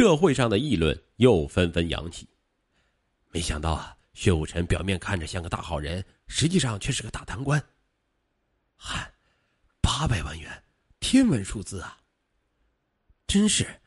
[0.00, 2.26] 社会上的议论又纷纷扬起。
[3.28, 7.62] 没想到啊，薛武臣表面看着像个大好人，实际上却是个大贪官。
[8.76, 9.12] 嗨，
[9.82, 10.64] 八百万元，
[11.00, 12.00] 天文数字啊！
[13.26, 13.78] 真是，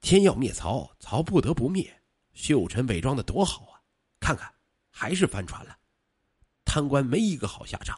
[0.00, 2.02] 天要灭曹，曹不得不灭。
[2.32, 3.78] 薛武臣伪装的多好啊！
[4.18, 4.52] 看看，
[4.90, 5.78] 还是翻船了。
[6.64, 7.96] 贪官没一个好下场。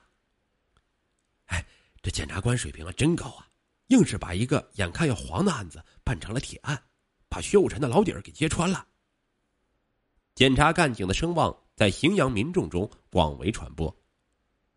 [1.46, 1.64] 哎，
[2.02, 3.48] 这检察官水平啊，真高啊！
[3.86, 6.82] 硬是把一个眼看要黄的案子办成了铁案，
[7.32, 8.86] 把薛武臣的老底儿给揭穿了。
[10.34, 13.94] 检察干警的声望在荥阳民众中广为传播。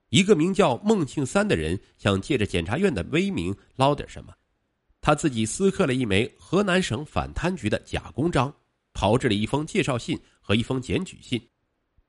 [0.08, 4.34] 一个名叫孟庆三的人想借着检察院的威名捞点什么，
[5.02, 8.54] 他自己私刻了一枚河南省反贪局的假公章，
[8.94, 11.42] 炮制了一封介绍信和一封检举信，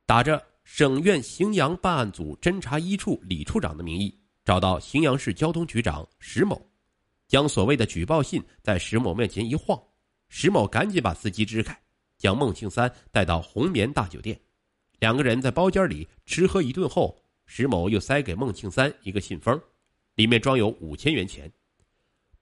[0.05, 6.65] 打着省院荥阳办案组侦查一处李处长的名义，找到荥阳市交通局长石某，
[7.27, 9.81] 将所谓的举报信在石某面前一晃，
[10.39, 11.75] 石某赶紧把司机支开，
[12.19, 14.39] 将孟庆三带到红棉大酒店，
[14.99, 17.19] 两个人在包间里吃喝一顿后。
[17.47, 19.59] 石某又塞给孟庆三一个信封，
[20.15, 21.51] 里面装有五千元钱。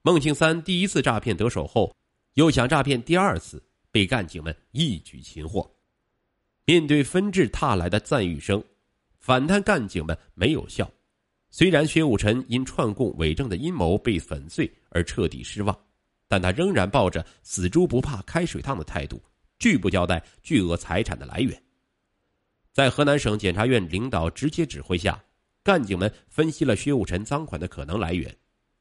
[0.01, 1.95] 孟庆三第一次诈骗得手后，
[2.33, 5.65] 又想诈骗第二次，被干警们一举擒获。
[6.65, 8.61] 面对纷至沓来的赞誉声，
[9.21, 10.91] 反贪干警们没有笑。
[11.49, 15.84] 虽然薛武臣因串供伪证的阴谋被粉碎而彻底失望，
[16.27, 19.21] 但他仍然抱着死猪不怕开水烫的态度，
[19.59, 21.61] 拒不交代巨额财产的来源。
[22.71, 25.23] 在河南省检察院领导直接指挥下，
[25.63, 28.35] 干警们分析了薛武臣赃款的可能来源。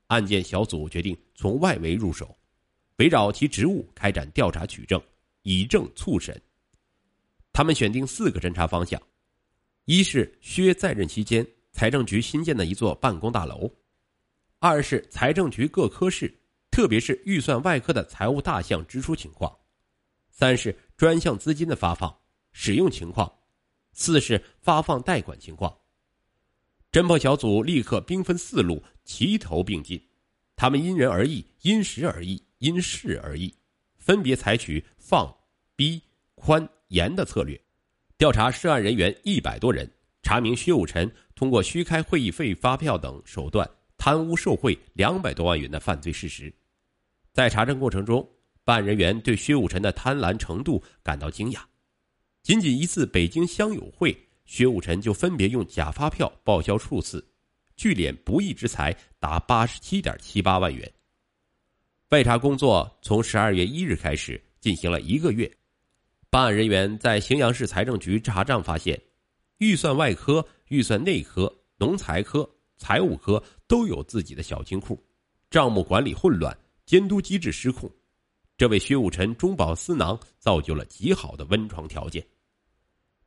[0.08, 2.36] 案件小组决定从外围入手，
[2.96, 5.00] 围绕其职务开展调查取证，
[5.42, 6.40] 以证促审。
[7.52, 9.00] 他们选定四个侦查方向：
[9.84, 13.66] 一是薛在任期间财政局新建的一座办公大楼；
[14.58, 16.32] 二是财政局各科室，
[16.74, 19.48] 特别是预算外科的财务大项支出情况；
[20.32, 22.12] 三是专项资金的发放
[22.50, 23.32] 使用情况。
[23.92, 25.72] 四是发放贷款情况。
[26.90, 30.04] 侦破小组立刻兵分四路，齐头并进。
[30.56, 33.54] 他们因人而异，因时而异，因事而异，
[33.96, 35.32] 分别采取放、
[35.76, 36.02] 逼、
[36.34, 37.56] 宽、严的策略，
[38.18, 39.88] 调查涉案人员一百多人，
[40.24, 46.52] 查明薛武臣通过虚开会议费发票等手段贪污受贿两百多万元的犯罪事实。
[47.34, 48.24] 在查证过程中，
[48.62, 51.58] 办案人员对薛武臣的贪婪程度感到惊讶。
[52.44, 57.26] 仅仅一次北京乡友会，薛武臣就分别用假发票报销数次，
[57.76, 60.88] 聚敛不义之财达八十七点七八万元。
[62.10, 65.50] 外查工作从十二月一日开始进行了一个月，
[66.30, 68.96] 办案人员在荥阳市财政局查账发现，
[69.58, 75.02] 预算外科、预算内科、农财科、财务科都有自己的小金库，
[75.50, 76.56] 账目管理混乱，
[76.86, 77.90] 监督机制失控，
[78.56, 82.24] 这为薛武臣中饱私囊造就了极好的温床条件。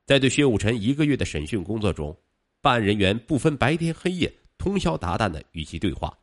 [0.05, 2.17] 在对薛武臣一个月的审讯工作中，
[2.61, 6.17] 办案人员不分白天黑夜，通宵达旦的与其对话，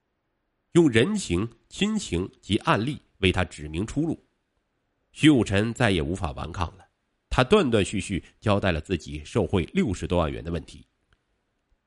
[0.72, 4.18] 用人情、亲情及案例为他指明出路。
[5.12, 6.84] 薛武臣再也无法顽抗了，
[7.28, 10.86] 他断断续续交代了自己受贿六十多万元的问题。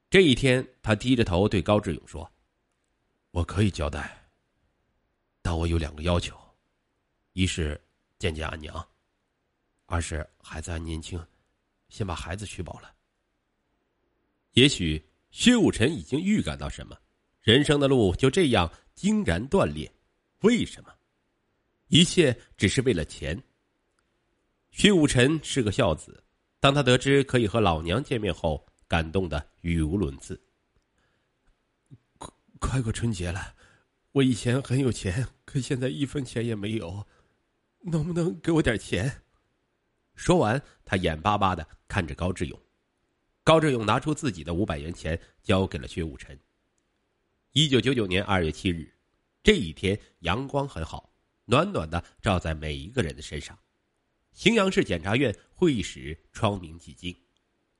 [0.09, 2.31] 这一天，他低着头对高志勇说
[3.31, 4.16] ：“我可以交代，
[5.47, 6.37] 但我有两个要求：
[7.31, 7.81] 一是
[8.19, 8.85] 见见俺娘，
[9.85, 11.17] 二是孩子还年轻。”
[11.87, 12.93] 先把孩子取饱了。
[14.55, 16.99] 也许薛武臣已经预感到什么，
[17.39, 19.89] 人生的路就这样惊然断裂。
[20.41, 20.93] 为什么？
[21.87, 23.41] 一切只是为了钱。
[24.71, 26.21] 薛武臣是个孝子，
[26.59, 30.37] 当他得知可以和老娘见面后，感动的语无伦次。
[32.17, 33.55] 快快过春节了，
[34.17, 37.05] 我以前很有钱，可现在一分钱也没有，
[37.83, 39.21] 能不能给我点钱？
[40.15, 42.59] 说完，他眼巴巴的看着高志勇。
[43.43, 46.37] 高志勇拿出自己的五百元钱，交给了薛武臣。
[47.51, 48.91] 一九九九年二月七日，
[49.43, 51.13] 这一天阳光很好，
[51.45, 53.55] 暖暖的照在每一个人的身上。
[54.35, 57.15] 荥阳市检察院会议室窗明几净，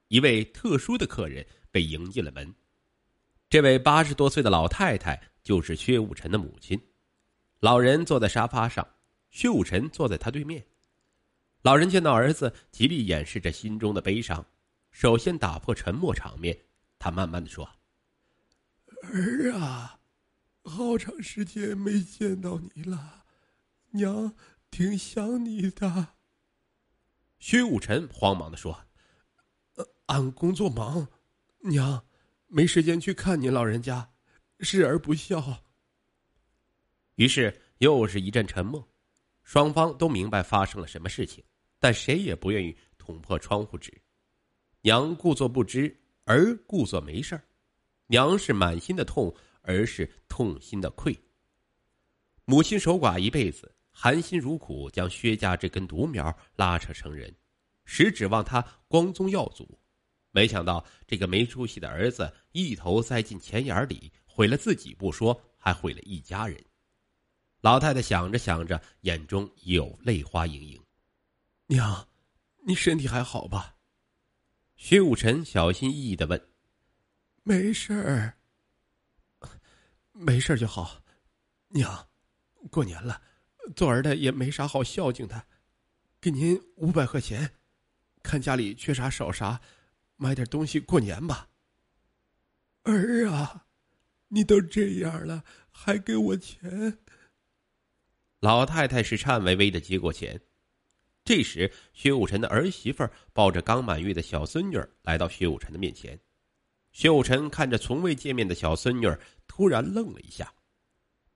[0.07, 2.53] 一位特殊的客人被迎进了门。
[3.49, 6.77] 这位八十多岁的老太太就是薛武臣的母亲。
[7.61, 8.85] 老人坐在沙发上，
[9.29, 10.67] 薛武臣坐在他对面。
[11.61, 14.45] 老人见到儿子，极力掩饰着心中的悲伤，
[14.91, 16.65] 首先打破沉默场面。
[16.99, 17.65] 他慢慢的说
[19.07, 20.01] ：“儿啊，
[20.65, 23.23] 好长时间没见到你了，
[23.91, 24.35] 娘
[24.69, 26.15] 挺想你的。”
[27.39, 28.83] 薛武臣慌忙的说
[29.75, 31.07] ：“呃，俺工作忙，
[31.59, 32.05] 娘
[32.47, 34.09] 没时间去看您老人家，
[34.59, 35.63] 视而不孝。”
[37.15, 38.87] 于是又是一阵沉默。
[39.43, 41.41] 双方都明白发生了什么事情，
[41.79, 43.93] 但谁也不愿意捅破窗户纸。
[44.81, 47.41] 娘故作不知，儿故作没事儿
[48.07, 51.17] 娘是满心的痛，儿是痛心的愧。
[52.43, 57.33] 母亲守寡一辈子，含辛茹苦将薛家这根独苗拉扯成人，
[57.85, 59.79] 实指望他光宗耀祖。
[60.31, 66.63] 没想到这个没出息的儿子一头栽进钱眼里，毁了自己不说，还毁了一家人。
[67.61, 70.79] 老太太想着想着，眼中有泪花盈盈。
[71.65, 72.07] 娘，
[72.63, 73.77] 你身体还好吧？
[74.75, 76.49] 薛武臣小心翼翼的问
[77.41, 78.37] ：“没事儿，
[80.11, 81.01] 没事就好。
[81.69, 82.07] 娘，
[82.69, 83.19] 过年了，
[83.75, 85.47] 做儿的也没啥好孝敬的，
[86.21, 87.55] 给您五百块钱，
[88.21, 89.59] 看家里缺啥少啥，
[90.15, 91.49] 买点东西过年吧。
[92.83, 93.65] 儿啊，
[94.29, 96.97] 你都这样了，还给我钱？”
[98.39, 100.39] 老太太是颤巍巍的接过钱。
[101.23, 106.17] 这时，薛武臣的儿媳妇抱着刚满月的小孙女来到薛武臣的面前。
[106.93, 109.07] 薛武臣看着从未见面的小孙女，
[109.45, 110.53] 突然愣了一下，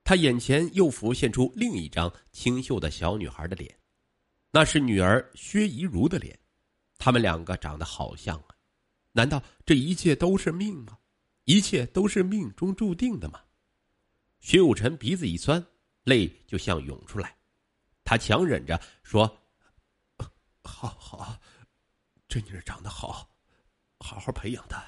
[0.02, 3.78] 他眼前又浮现出另一张清秀的小女孩的脸，
[4.50, 6.38] 那是女儿薛怡如的脸。
[6.96, 8.56] 他们两个长得好像啊！
[9.12, 10.96] 难道这一切都是命吗？
[11.44, 13.40] 一切都是命中注定的吗？
[14.40, 15.64] 薛武臣鼻子一酸，
[16.04, 17.36] 泪就像涌出来，
[18.04, 19.38] 他强忍着说。
[20.64, 21.40] 好好，
[22.28, 23.28] 这女儿长得好，
[23.98, 24.84] 好好培养她，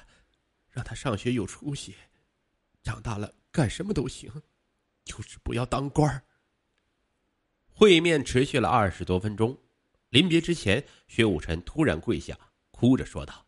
[0.69, 1.95] 让她上学有出息，
[2.81, 4.31] 长大了干什么都行，
[5.03, 6.23] 就是不要当官儿
[7.67, 9.57] 会面持续了二十多分钟，
[10.09, 12.39] 临别之前，薛武臣突然跪下，
[12.71, 13.45] 哭着说道：“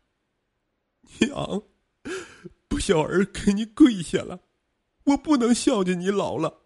[1.20, 1.62] 娘，
[2.88, 4.40] 小儿给你跪下了，
[5.04, 6.62] 我不能孝敬你老了，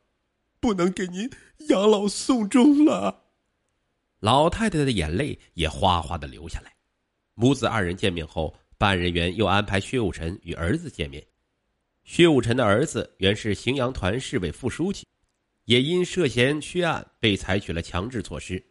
[0.60, 1.28] 不能给您
[1.68, 3.24] 养老送终了。”
[4.22, 6.76] 老太太的眼泪也哗哗的流下来。
[7.34, 11.26] 母子二人见面后，办案人员又安排薛武臣与儿子见面。
[12.04, 15.04] 薛武臣的儿子原是荥阳团市委副书记，
[15.64, 18.64] 也因涉嫌缺案被采取了强制措施。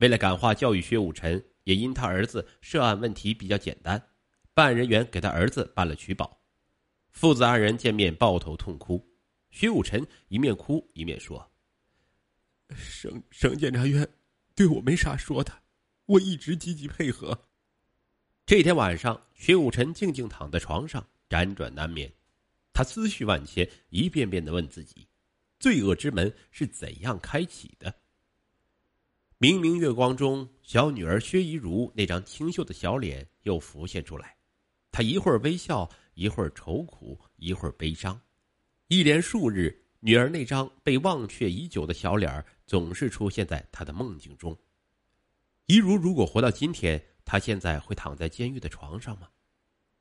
[0.00, 4.10] 为了感化教育薛武臣，也因他儿子涉案问题比较简单，
[4.52, 6.37] 办案人员给他儿子办了取保。
[7.10, 9.04] 父子二人见面抱头痛哭。
[9.50, 11.50] 薛武臣一面哭一面说
[12.76, 14.08] ：“省省检察院。”
[14.54, 15.62] 对我没啥说的，
[16.04, 17.46] 我一直积极配合。
[18.44, 22.12] 这天晚上，薛武臣静静躺在床上，辗转难眠。
[22.72, 25.06] 他思绪万千，一遍遍的问自己：
[25.58, 27.94] 罪恶之门是怎样开启的？
[29.38, 34.36] 明明月光中，小女儿薛怡如那张清秀的小脸又浮现出来。
[34.90, 35.88] 她一会儿微笑，
[36.18, 38.20] 一会儿愁苦，一会儿悲伤。
[38.88, 42.44] 一连数日，女儿那张被忘却已久的小脸。
[42.66, 44.54] 总是出现在他的梦境中。
[45.64, 49.28] 一如如果活到今天，他现在会躺在监狱的床上吗？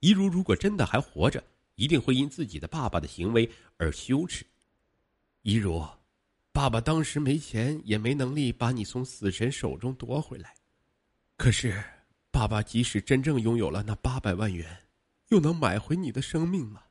[0.02, 1.42] 一如如果真的还活着，
[1.76, 4.46] 一定会因自己的爸爸的行为而羞耻。
[5.44, 5.82] 一如，
[6.52, 10.54] 爸爸当时没钱，也没能力把你从死神手中夺回来。
[11.38, 11.82] 可是，
[12.32, 14.78] 爸爸即使真正拥有了那八百万元，
[15.30, 16.84] 又能买回你的生命吗？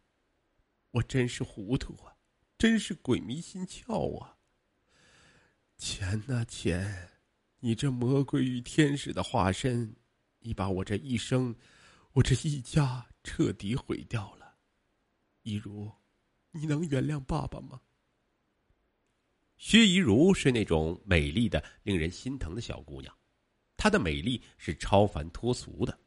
[0.93, 2.17] 我真是糊涂啊，
[2.57, 4.39] 真是鬼迷心窍啊！
[5.77, 7.21] 钱呐钱，
[7.61, 9.95] 你这魔鬼与天使的化身，
[10.39, 11.55] 你把我这一生，
[12.13, 14.57] 我这一家彻底毁掉了。
[15.43, 15.93] 一如，
[16.51, 17.81] 你能原谅爸爸吗？
[19.59, 23.15] 薛怡如是那种美丽的、令人心疼的小姑娘，
[23.77, 25.99] 她的美丽是超凡脱俗的，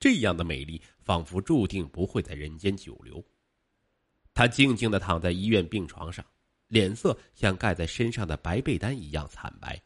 [0.00, 3.24] 这样的美丽仿佛注定不会在人间久留。
[4.34, 6.24] 她静静的躺在医院病床上。
[6.70, 9.82] 脸色像盖在身上的白被单一样惨白，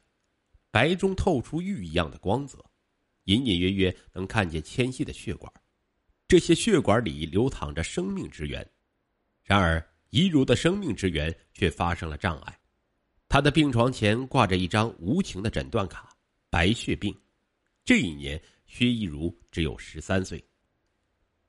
[0.71, 2.63] 白中透出玉一样的光泽，
[3.25, 5.51] 隐隐约约能看见纤细的血管，
[6.29, 8.71] 这些血管里流淌着生命之源。
[9.45, 12.61] 然而，怡如的生命之源却发生了障碍，
[13.31, 16.15] 他的病床前挂着一张无情的诊断卡——
[16.51, 17.19] 白血病。
[17.83, 20.45] 这一年，薛怡如只有十三岁，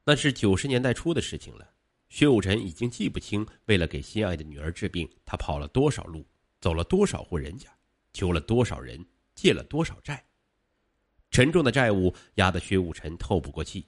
[0.03, 1.69] 那是九十年代初的事情了。
[2.09, 6.25] 薛武臣已经记不清，为了给心爱的女儿治病，他跑了多少路，
[6.61, 7.67] 走了多少户人家，
[8.13, 9.03] 求了多少人，
[9.33, 10.23] 借了多少债。
[11.31, 13.87] 沉重的债务压得薛武臣透不过气，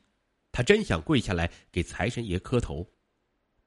[0.52, 2.92] 他真想跪下来给财神爷磕头，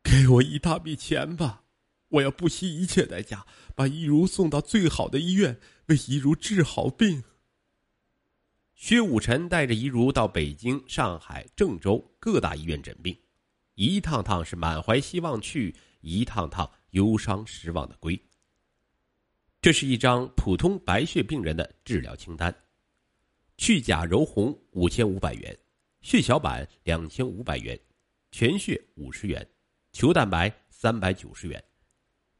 [0.02, 1.64] 给我一大笔钱吧！
[2.09, 7.23] 我要不惜一切代价把一如送到最好的医院，为一如治好病。
[8.80, 13.14] 薛武臣带着一如到北京、上海、郑州各大医院诊病。
[13.75, 18.18] 一趟趟是满怀希望去，一趟趟忧伤失望的归。
[19.60, 22.52] 这是一张普通白血病人的治疗清单：
[23.58, 25.56] 去甲柔红五千五百元，
[26.00, 27.78] 血小板两千五百元，
[28.32, 29.46] 全血五十元，
[29.92, 31.62] 球蛋白三百九十元，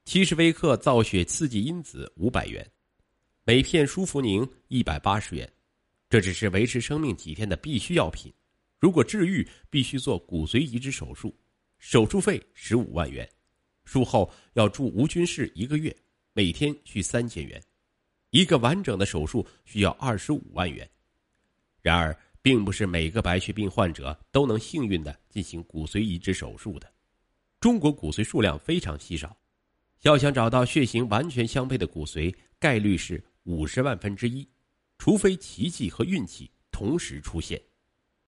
[0.06, 2.66] 七十微克造血刺激因子五百元，
[3.44, 5.47] 每片舒福宁一百八十元。
[6.11, 8.31] 这只是维持生命几天的必需药品。
[8.81, 11.33] 如果治愈，必须做骨髓移植手术，
[11.79, 13.29] 手术费十五万元，
[13.85, 15.97] 术后要住无菌室一个月，
[16.33, 17.62] 每天需三千元，
[18.31, 20.88] 一个完整的手术需要二十五万元。
[21.81, 26.93] 然而，并不是每个白血病患者都能幸运的进行骨髓移植手术的。
[27.61, 29.37] 中国骨髓数量非常稀少，
[30.02, 34.49] 要想找到血型完全相配的骨髓，概率是五十万分之一，
[35.00, 37.70] 除非奇迹和运气同时出现。